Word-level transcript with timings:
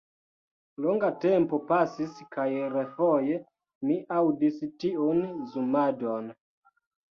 Longa 0.85 1.11
tempo 1.25 1.59
pasis 1.71 2.15
kaj 2.37 2.47
refoje 2.77 3.39
mi 3.91 4.01
aŭdis 4.23 4.59
tiun 4.87 5.23
zumadon. 5.55 6.35